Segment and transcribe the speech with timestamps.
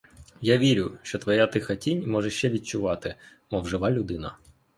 [0.41, 3.15] Я вірю, що твоя тиха тінь може ще відчувати,
[3.51, 4.37] мов жива людина.